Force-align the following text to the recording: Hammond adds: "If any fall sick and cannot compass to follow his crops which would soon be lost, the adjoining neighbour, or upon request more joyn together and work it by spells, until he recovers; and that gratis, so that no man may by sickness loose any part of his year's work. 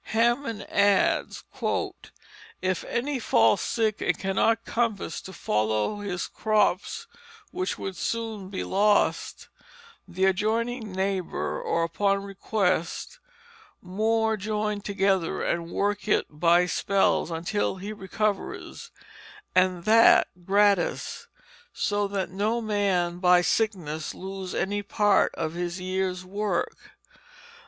Hammond 0.15 0.65
adds: 0.71 1.43
"If 2.59 2.83
any 2.85 3.19
fall 3.19 3.55
sick 3.55 4.01
and 4.01 4.17
cannot 4.17 4.65
compass 4.65 5.21
to 5.21 5.31
follow 5.31 5.97
his 5.99 6.25
crops 6.25 7.05
which 7.51 7.77
would 7.77 7.95
soon 7.95 8.49
be 8.49 8.63
lost, 8.63 9.47
the 10.07 10.25
adjoining 10.25 10.91
neighbour, 10.91 11.61
or 11.61 11.83
upon 11.83 12.23
request 12.23 13.19
more 13.79 14.37
joyn 14.37 14.81
together 14.81 15.43
and 15.43 15.69
work 15.69 16.07
it 16.07 16.25
by 16.31 16.65
spells, 16.65 17.29
until 17.29 17.75
he 17.75 17.93
recovers; 17.93 18.89
and 19.53 19.83
that 19.85 20.29
gratis, 20.47 21.27
so 21.73 22.07
that 22.07 22.31
no 22.31 22.59
man 22.59 23.17
may 23.17 23.19
by 23.19 23.41
sickness 23.43 24.15
loose 24.15 24.55
any 24.55 24.81
part 24.81 25.31
of 25.35 25.53
his 25.53 25.79
year's 25.79 26.25
work. 26.25 26.93